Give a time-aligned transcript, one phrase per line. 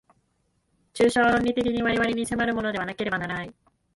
[0.95, 3.53] 抽象論理的に我々に迫るものでなければならない。